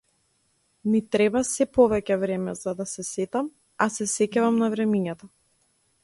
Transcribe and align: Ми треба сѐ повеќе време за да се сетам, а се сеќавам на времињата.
Ми 0.91 0.99
треба 1.15 1.41
сѐ 1.49 1.67
повеќе 1.77 2.15
време 2.23 2.55
за 2.61 2.73
да 2.79 2.87
се 2.93 3.05
сетам, 3.09 3.51
а 3.87 3.89
се 3.97 4.07
сеќавам 4.13 4.57
на 4.63 4.71
времињата. 4.77 5.29